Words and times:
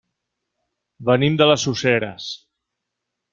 Venim 1.09 1.37
de 1.41 1.49
les 1.51 1.67
Useres. 1.73 2.31